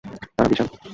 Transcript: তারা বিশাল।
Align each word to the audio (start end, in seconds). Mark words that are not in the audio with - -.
তারা 0.35 0.49
বিশাল। 0.51 0.67